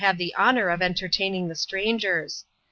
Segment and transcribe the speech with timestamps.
[0.01, 2.45] 200 have the honour of entertaining the strangers.